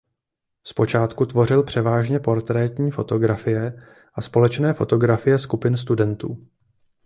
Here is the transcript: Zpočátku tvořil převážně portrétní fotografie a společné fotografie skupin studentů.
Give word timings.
Zpočátku 0.63 1.25
tvořil 1.25 1.63
převážně 1.63 2.19
portrétní 2.19 2.91
fotografie 2.91 3.73
a 4.13 4.21
společné 4.21 4.73
fotografie 4.73 5.39
skupin 5.39 5.77
studentů. 5.77 6.47